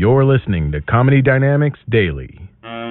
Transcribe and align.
You're 0.00 0.24
listening 0.24 0.72
to 0.72 0.80
Comedy 0.80 1.20
Dynamics 1.20 1.78
Daily. 1.90 2.40
I 2.64 2.88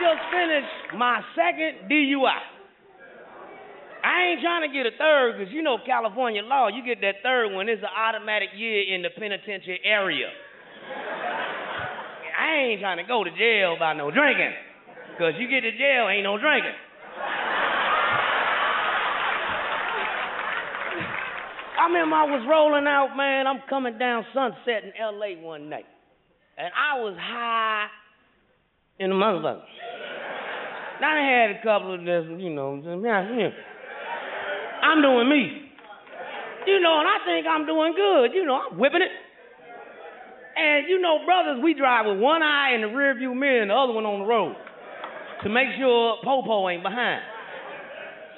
just 0.00 0.22
finished 0.32 0.96
my 0.96 1.20
second 1.36 1.90
DUI. 1.92 2.40
I 4.02 4.22
ain't 4.24 4.40
trying 4.40 4.66
to 4.66 4.72
get 4.72 4.86
a 4.86 4.96
third 4.96 5.36
because 5.36 5.52
you 5.52 5.60
know 5.60 5.76
California 5.84 6.40
law, 6.42 6.68
you 6.68 6.82
get 6.82 7.02
that 7.02 7.16
third 7.22 7.52
one, 7.54 7.68
it's 7.68 7.82
an 7.82 7.88
automatic 7.94 8.48
year 8.56 8.94
in 8.94 9.02
the 9.02 9.10
penitentiary 9.10 9.80
area. 9.84 10.28
I 12.40 12.56
ain't 12.62 12.80
trying 12.80 12.96
to 12.96 13.04
go 13.04 13.24
to 13.24 13.30
jail 13.30 13.76
by 13.78 13.92
no 13.92 14.10
drinking 14.10 14.54
because 15.12 15.34
you 15.38 15.50
get 15.50 15.60
to 15.68 15.72
jail, 15.76 16.08
ain't 16.08 16.24
no 16.24 16.38
drinking. 16.38 16.72
I 21.78 21.86
remember 21.86 22.16
I 22.16 22.24
was 22.24 22.46
rolling 22.48 22.86
out, 22.86 23.16
man. 23.16 23.46
I'm 23.46 23.60
coming 23.68 23.98
down 23.98 24.24
Sunset 24.32 24.84
in 24.84 24.92
LA 24.98 25.34
one 25.40 25.68
night. 25.68 25.86
And 26.56 26.70
I 26.70 27.00
was 27.00 27.16
high 27.18 27.86
in 28.98 29.10
the 29.10 29.16
motherfucker. 29.16 29.62
I 31.04 31.20
had 31.20 31.50
a 31.58 31.62
couple 31.62 31.92
of 31.94 32.00
this, 32.00 32.24
you 32.40 32.54
know, 32.54 32.80
I'm 32.80 32.82
doing 35.02 35.28
me. 35.28 35.60
You 36.66 36.80
know, 36.80 37.00
and 37.00 37.08
I 37.08 37.18
think 37.26 37.46
I'm 37.46 37.66
doing 37.66 37.92
good. 37.92 38.32
You 38.32 38.46
know, 38.46 38.56
I'm 38.70 38.78
whipping 38.78 39.02
it. 39.02 39.10
And 40.56 40.88
you 40.88 41.00
know, 41.00 41.18
brothers, 41.26 41.60
we 41.62 41.74
drive 41.74 42.06
with 42.06 42.18
one 42.20 42.42
eye 42.42 42.72
in 42.74 42.80
the 42.80 42.86
rearview 42.86 43.34
mirror 43.36 43.60
and 43.60 43.70
the 43.70 43.74
other 43.74 43.92
one 43.92 44.06
on 44.06 44.20
the 44.20 44.26
road 44.26 44.54
to 45.42 45.48
make 45.50 45.66
sure 45.76 46.16
Popo 46.22 46.68
ain't 46.70 46.82
behind. 46.82 47.20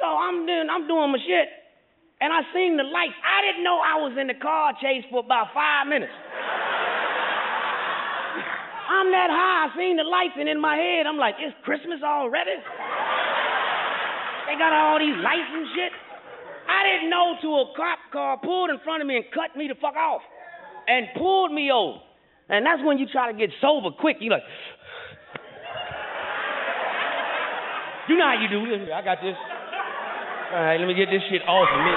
So 0.00 0.06
I'm 0.06 0.46
doing, 0.46 0.66
I'm 0.72 0.88
doing 0.88 1.12
my 1.12 1.18
shit, 1.18 1.48
and 2.20 2.32
I 2.32 2.40
seen 2.54 2.76
the 2.76 2.84
lights. 2.84 3.16
I 3.20 3.44
didn't 3.44 3.64
know 3.64 3.76
I 3.76 4.00
was 4.00 4.16
in 4.16 4.26
the 4.26 4.40
car 4.40 4.72
chase 4.80 5.04
for 5.10 5.20
about 5.20 5.52
five 5.52 5.86
minutes. 5.86 6.12
I'm 8.86 9.10
that 9.12 9.28
high. 9.28 9.68
I 9.68 9.76
seen 9.76 9.98
the 9.98 10.06
lights, 10.06 10.38
and 10.38 10.48
in 10.48 10.60
my 10.60 10.76
head, 10.76 11.04
I'm 11.04 11.18
like, 11.18 11.34
it's 11.42 11.54
Christmas 11.66 12.00
already. 12.00 12.56
They 14.46 14.56
got 14.56 14.72
all 14.72 14.98
these 14.98 15.16
lights 15.20 15.52
and 15.52 15.66
shit. 15.74 15.92
I 16.70 16.82
didn't 16.86 17.10
know 17.10 17.36
till 17.42 17.60
a 17.60 17.66
cop 17.76 17.98
car 18.12 18.38
pulled 18.38 18.70
in 18.70 18.78
front 18.80 19.02
of 19.02 19.08
me 19.08 19.16
and 19.16 19.24
cut 19.34 19.56
me 19.58 19.68
the 19.68 19.74
fuck 19.76 19.96
off, 19.96 20.22
and 20.88 21.08
pulled 21.18 21.52
me 21.52 21.70
over. 21.70 21.98
And 22.48 22.64
that's 22.64 22.80
when 22.82 22.96
you 22.96 23.06
try 23.10 23.30
to 23.30 23.36
get 23.36 23.50
sober 23.60 23.90
quick. 23.90 24.16
You 24.20 24.30
like, 24.30 24.46
you 28.08 28.16
know 28.16 28.24
how 28.24 28.40
you 28.40 28.48
do. 28.48 28.64
I 28.94 29.02
got 29.02 29.20
this. 29.20 29.36
All 30.46 30.62
right, 30.62 30.78
let 30.78 30.86
me 30.86 30.94
get 30.94 31.10
this 31.10 31.26
shit 31.26 31.42
off 31.42 31.66
of 31.66 31.80
me. 31.82 31.94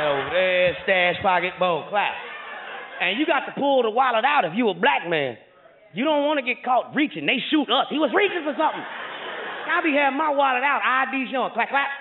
Over 0.00 0.32
there, 0.32 0.72
stash 0.84 1.20
pocket, 1.20 1.52
boom, 1.60 1.84
clap. 1.92 2.16
And 3.00 3.20
you 3.20 3.28
got 3.28 3.44
to 3.44 3.52
pull 3.52 3.84
the 3.84 3.92
wallet 3.92 4.24
out 4.24 4.48
if 4.48 4.56
you 4.56 4.68
a 4.68 4.74
black 4.74 5.04
man. 5.04 5.36
You 5.92 6.04
don't 6.04 6.24
want 6.24 6.40
to 6.40 6.44
get 6.44 6.64
caught 6.64 6.96
reaching. 6.96 7.28
They 7.28 7.36
shoot 7.52 7.68
us. 7.68 7.92
He 7.92 8.00
was 8.00 8.12
reaching 8.16 8.40
for 8.44 8.56
something. 8.56 8.80
I 8.80 9.84
be 9.84 9.92
having 9.92 10.16
my 10.16 10.32
wallet 10.32 10.64
out, 10.64 10.80
ID 10.80 11.28
showing, 11.28 11.52
clap, 11.52 11.68
clap. 11.68 11.92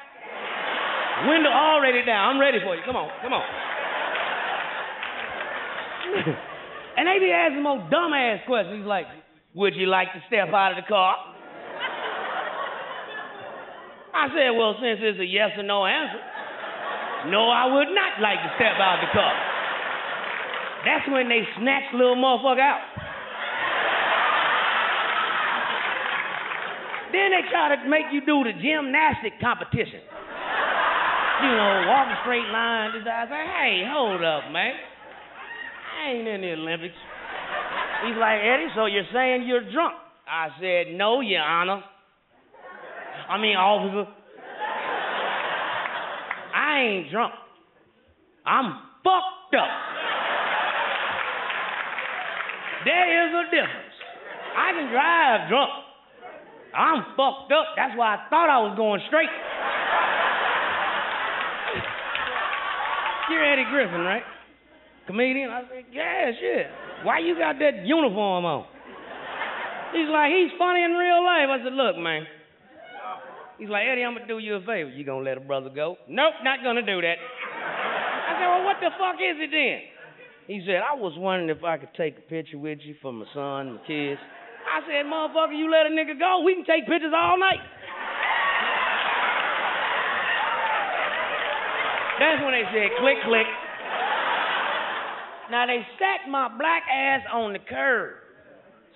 Window 1.27 1.51
already 1.51 2.03
down. 2.07 2.35
I'm 2.35 2.39
ready 2.39 2.59
for 2.63 2.75
you. 2.75 2.83
Come 2.87 2.95
on, 2.95 3.11
come 3.19 3.33
on. 3.35 3.43
and 6.95 7.07
they 7.07 7.19
be 7.19 7.31
asking 7.31 7.63
more 7.63 7.83
dumbass 7.91 8.45
questions. 8.45 8.87
Like, 8.87 9.07
would 9.55 9.75
you 9.75 9.87
like 9.87 10.11
to 10.15 10.23
step 10.27 10.55
out 10.55 10.71
of 10.71 10.83
the 10.83 10.87
car? 10.87 11.34
I 14.15 14.31
said, 14.31 14.55
well, 14.55 14.79
since 14.79 15.03
it's 15.03 15.19
a 15.19 15.27
yes 15.27 15.51
or 15.59 15.67
no 15.67 15.83
answer, 15.83 16.23
no, 17.27 17.51
I 17.51 17.67
would 17.67 17.91
not 17.91 18.23
like 18.23 18.39
to 18.39 18.51
step 18.55 18.79
out 18.79 19.03
the 19.03 19.11
car. 19.11 19.35
That's 20.87 21.05
when 21.11 21.27
they 21.27 21.43
snatch 21.59 21.91
little 21.91 22.15
motherfucker 22.15 22.63
out. 22.63 22.83
then 27.11 27.31
they 27.31 27.43
try 27.47 27.75
to 27.75 27.89
make 27.89 28.11
you 28.11 28.21
do 28.23 28.43
the 28.43 28.51
gymnastic 28.55 29.39
competition. 29.39 30.03
You 31.43 31.51
know, 31.51 31.91
walk 31.91 32.07
a 32.11 32.17
straight 32.23 32.47
line. 32.51 32.91
I 32.95 33.23
say, 33.27 33.43
hey, 33.51 33.83
hold 33.87 34.23
up, 34.23 34.51
man. 34.51 34.75
I 34.75 36.11
ain't 36.11 36.27
in 36.27 36.41
the 36.41 36.53
Olympics. 36.53 36.95
He's 38.05 38.15
like, 38.19 38.39
Eddie, 38.39 38.71
so 38.75 38.85
you're 38.85 39.07
saying 39.11 39.47
you're 39.47 39.63
drunk? 39.71 39.95
I 40.27 40.49
said, 40.59 40.95
no, 40.95 41.21
Your 41.21 41.41
Honor. 41.41 41.83
I 43.29 43.37
mean, 43.37 43.55
officer. 43.55 44.09
I 46.55 46.79
ain't 46.79 47.11
drunk. 47.11 47.33
I'm 48.45 48.73
fucked 49.03 49.55
up. 49.57 49.69
There 52.85 53.27
is 53.27 53.33
a 53.33 53.43
difference. 53.49 53.95
I 54.55 54.71
can 54.71 54.91
drive 54.91 55.49
drunk. 55.49 55.71
I'm 56.75 57.03
fucked 57.17 57.51
up. 57.51 57.73
That's 57.75 57.97
why 57.97 58.15
I 58.15 58.29
thought 58.29 58.49
I 58.49 58.59
was 58.61 58.77
going 58.77 59.01
straight. 59.07 59.29
You're 63.31 63.43
Eddie 63.43 63.65
Griffin, 63.71 64.01
right? 64.01 64.23
Comedian? 65.07 65.49
I 65.49 65.61
said, 65.61 65.85
yeah, 65.91 66.31
shit. 66.39 66.67
Why 67.03 67.19
you 67.19 67.37
got 67.37 67.57
that 67.59 67.85
uniform 67.85 68.45
on? 68.45 68.65
He's 69.93 70.09
like, 70.09 70.29
he's 70.31 70.51
funny 70.59 70.83
in 70.83 70.91
real 70.91 71.23
life. 71.23 71.49
I 71.49 71.57
said, 71.63 71.73
look, 71.73 71.97
man. 71.97 72.25
He's 73.57 73.69
like, 73.69 73.87
Eddie, 73.87 74.03
I'm 74.03 74.13
gonna 74.13 74.27
do 74.27 74.39
you 74.39 74.55
a 74.55 74.59
favor. 74.59 74.89
You 74.89 75.05
gonna 75.05 75.23
let 75.23 75.37
a 75.37 75.41
brother 75.41 75.69
go? 75.69 75.95
Nope, 76.09 76.33
not 76.43 76.59
gonna 76.63 76.85
do 76.85 76.99
that. 76.99 77.15
I 77.15 78.35
said, 78.35 78.47
well, 78.51 78.65
what 78.65 78.77
the 78.83 78.91
fuck 78.99 79.15
is 79.15 79.39
it 79.39 79.51
then? 79.51 79.79
He 80.47 80.61
said, 80.67 80.83
I 80.83 80.93
was 80.93 81.13
wondering 81.17 81.49
if 81.49 81.63
I 81.63 81.77
could 81.77 81.93
take 81.95 82.17
a 82.17 82.21
picture 82.21 82.59
with 82.59 82.79
you 82.83 82.95
for 83.01 83.13
my 83.13 83.25
son, 83.33 83.67
and 83.67 83.75
my 83.79 83.87
kids. 83.87 84.19
I 84.67 84.81
said, 84.83 85.07
motherfucker, 85.07 85.57
you 85.57 85.71
let 85.71 85.87
a 85.87 85.93
nigga 85.93 86.19
go, 86.19 86.43
we 86.43 86.53
can 86.53 86.65
take 86.65 86.85
pictures 86.85 87.13
all 87.15 87.39
night. 87.39 87.63
That's 92.19 92.43
when 92.43 92.51
they 92.51 92.63
said 92.71 92.91
click, 92.99 93.17
click. 93.25 93.47
Now 95.51 95.65
they 95.67 95.85
sat 95.99 96.29
my 96.29 96.49
black 96.57 96.83
ass 96.91 97.21
on 97.31 97.53
the 97.53 97.59
curb, 97.59 98.15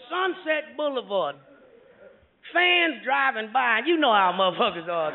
Sunset 0.09 0.75
Boulevard. 0.75 1.35
Fans 2.53 3.03
driving 3.05 3.53
by, 3.53 3.79
and 3.79 3.87
you 3.87 3.97
know 3.97 4.13
how 4.13 4.33
motherfuckers 4.33 4.89
are. 4.89 5.13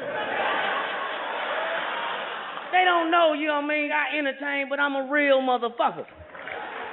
they 2.71 2.85
don't 2.87 3.11
know, 3.11 3.35
you 3.35 3.51
know 3.51 3.59
what 3.59 3.71
I 3.71 3.75
mean? 3.75 3.91
I 3.91 4.19
entertain, 4.19 4.69
but 4.71 4.79
I'm 4.79 4.95
a 4.95 5.11
real 5.11 5.43
motherfucker. 5.43 6.07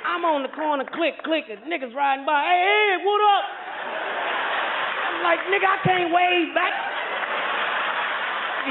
I'm 0.02 0.26
on 0.26 0.42
the 0.42 0.50
corner, 0.50 0.86
click, 0.90 1.22
click, 1.22 1.46
and 1.46 1.62
niggas 1.70 1.94
riding 1.94 2.26
by. 2.26 2.42
Hey, 2.42 2.58
hey, 2.66 3.06
what 3.06 3.22
up? 3.22 3.46
I'm 5.08 5.18
like, 5.22 5.42
nigga, 5.54 5.68
I 5.70 5.78
can't 5.86 6.10
wave 6.10 6.50
back. 6.58 6.74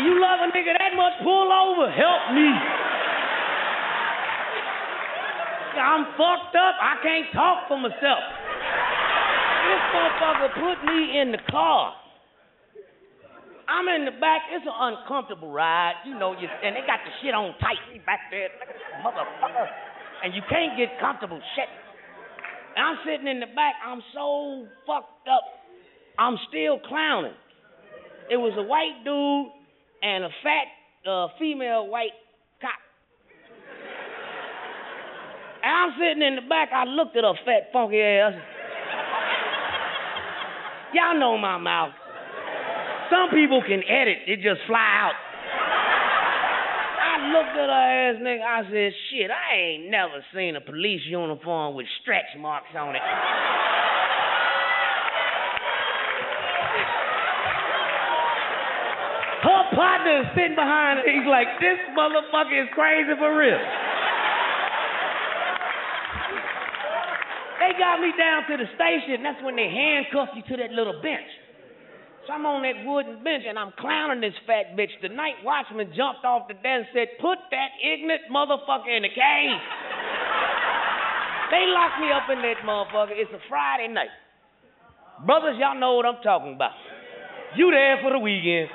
You 0.03 0.19
love 0.19 0.43
a 0.43 0.51
nigga 0.51 0.75
that 0.75 0.95
much, 0.99 1.15
pull 1.23 1.51
over, 1.51 1.87
help 1.91 2.35
me. 2.35 2.51
I'm 5.79 6.05
fucked 6.19 6.55
up. 6.59 6.75
I 6.83 6.99
can't 7.03 7.27
talk 7.33 7.69
for 7.69 7.79
myself. 7.79 8.40
This 9.61 9.83
motherfucker 9.93 10.51
put 10.55 10.79
me 10.87 11.21
in 11.21 11.33
the 11.33 11.43
car. 11.51 11.95
I'm 13.69 13.87
in 13.89 14.05
the 14.05 14.17
back. 14.19 14.43
It's 14.51 14.67
an 14.67 14.75
uncomfortable 14.75 15.53
ride. 15.53 15.95
You 16.05 16.19
know, 16.19 16.33
you, 16.33 16.49
and 16.49 16.75
they 16.75 16.81
got 16.87 17.01
the 17.05 17.13
shit 17.23 17.35
on 17.35 17.55
tight 17.61 17.79
back 18.05 18.21
there. 18.31 18.49
Motherfucker 19.05 19.69
and 20.23 20.35
you 20.35 20.43
can't 20.49 20.77
get 20.77 21.01
comfortable 21.01 21.41
shit. 21.57 21.69
And 22.77 22.87
I'm 22.87 22.99
sitting 23.05 23.27
in 23.27 23.41
the 23.41 23.47
back, 23.47 23.75
I'm 23.85 24.03
so 24.15 24.67
fucked 24.87 25.29
up. 25.29 25.43
I'm 26.19 26.37
still 26.49 26.79
clowning. 26.87 27.35
It 28.31 28.37
was 28.37 28.53
a 28.57 28.63
white 28.63 29.03
dude 29.05 29.53
and 30.03 30.25
a 30.25 30.31
fat 30.43 31.11
uh, 31.11 31.29
female 31.39 31.89
white 31.89 32.15
cop. 32.61 32.71
And 35.63 35.73
I'm 35.73 35.93
sitting 35.99 36.23
in 36.23 36.37
the 36.37 36.49
back, 36.49 36.69
I 36.73 36.85
looked 36.85 37.17
at 37.17 37.25
her 37.25 37.35
fat, 37.45 37.73
funky 37.73 38.01
ass. 38.01 38.35
Y'all 40.93 41.19
know 41.19 41.39
my 41.39 41.59
mouth. 41.59 41.93
Some 43.11 43.31
people 43.31 43.63
can 43.67 43.83
edit, 43.89 44.19
it 44.27 44.37
just 44.37 44.61
fly 44.67 44.79
out 44.79 45.15
I 47.11 47.33
looked 47.33 47.57
at 47.59 47.69
her 47.69 47.89
ass 48.07 48.17
nigga. 48.23 48.45
I 48.45 48.63
said, 48.71 48.93
shit, 49.11 49.31
I 49.31 49.57
ain't 49.57 49.91
never 49.91 50.25
seen 50.35 50.55
a 50.57 50.61
police 50.61 51.03
uniform 51.05 51.75
with 51.75 51.87
stretch 52.03 52.31
marks 52.39 52.71
on 52.79 52.95
it. 52.95 53.03
Her 59.43 59.63
partner 59.75 60.23
is 60.23 60.29
sitting 60.37 60.55
behind 60.55 61.01
her. 61.01 61.05
He's 61.09 61.27
like, 61.27 61.49
this 61.61 61.81
motherfucker 61.99 62.63
is 62.63 62.69
crazy 62.75 63.13
for 63.19 63.37
real. 63.37 63.59
They 67.71 67.79
got 67.79 68.03
me 68.03 68.11
down 68.19 68.51
to 68.51 68.59
the 68.59 68.67
station. 68.75 69.23
That's 69.23 69.39
when 69.47 69.55
they 69.55 69.71
handcuffed 69.71 70.35
you 70.35 70.43
to 70.43 70.59
that 70.59 70.75
little 70.75 70.99
bench. 70.99 71.31
So 72.27 72.35
I'm 72.35 72.43
on 72.43 72.67
that 72.67 72.83
wooden 72.83 73.23
bench 73.23 73.47
and 73.47 73.55
I'm 73.55 73.71
clowning 73.79 74.19
this 74.19 74.35
fat 74.43 74.75
bitch. 74.75 74.91
The 74.99 75.07
night 75.07 75.39
watchman 75.47 75.87
jumped 75.95 76.27
off 76.27 76.51
the 76.51 76.59
desk 76.59 76.67
and 76.67 76.87
said, 76.91 77.15
Put 77.23 77.39
that 77.55 77.71
ignorant 77.79 78.27
motherfucker 78.27 78.91
in 78.91 79.07
the 79.07 79.15
cage. 79.15 79.63
they 81.55 81.63
locked 81.71 82.03
me 82.03 82.11
up 82.11 82.27
in 82.27 82.43
that 82.43 82.59
motherfucker. 82.67 83.15
It's 83.15 83.31
a 83.31 83.39
Friday 83.47 83.87
night. 83.87 84.11
Brothers, 85.23 85.55
y'all 85.63 85.79
know 85.79 85.95
what 85.95 86.11
I'm 86.11 86.19
talking 86.27 86.59
about. 86.59 86.75
You 87.55 87.71
there 87.71 88.03
for 88.03 88.11
the 88.11 88.19
weekend. 88.19 88.67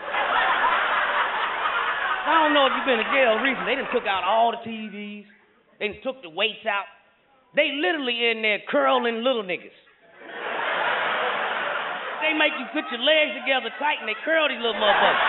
I 2.32 2.48
don't 2.48 2.56
know 2.56 2.64
if 2.64 2.80
you've 2.80 2.88
been 2.88 3.04
to 3.04 3.12
jail 3.12 3.44
recently. 3.44 3.76
They 3.76 3.84
done 3.84 3.92
took 3.92 4.08
out 4.08 4.24
all 4.24 4.56
the 4.56 4.64
TVs. 4.64 5.28
They 5.84 5.92
done 5.92 6.00
took 6.00 6.24
the 6.24 6.32
weights 6.32 6.64
out. 6.64 6.95
They 7.56 7.72
literally 7.72 8.20
in 8.32 8.42
there 8.42 8.60
curling 8.70 9.24
little 9.24 9.44
niggas. 9.44 9.72
They 12.20 12.34
make 12.36 12.52
you 12.60 12.66
put 12.74 12.84
your 12.92 13.00
legs 13.00 13.32
together 13.40 13.72
tight 13.80 14.04
and 14.04 14.10
they 14.10 14.18
curl 14.26 14.50
these 14.50 14.60
little 14.60 14.76
motherfuckers. 14.76 15.24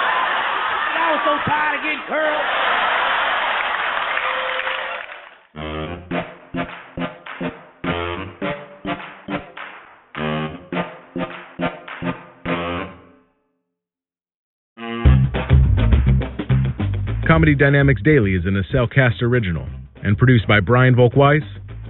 I 0.99 1.13
was 1.13 1.23
so 1.23 1.39
tired 1.47 1.79
of 1.79 1.83
getting 1.87 2.03
curled. 2.09 2.47
Comedy 17.29 17.55
Dynamics 17.55 18.01
Daily 18.03 18.35
is 18.35 18.47
an 18.47 18.57
Acelcast 18.57 19.23
original 19.23 19.69
and 20.03 20.17
produced 20.17 20.49
by 20.49 20.61
Brian 20.61 20.95
Volkweiss, 20.95 21.45